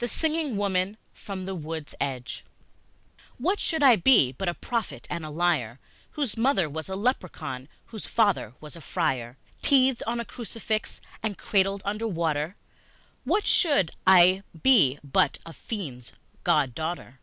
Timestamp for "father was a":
8.04-8.82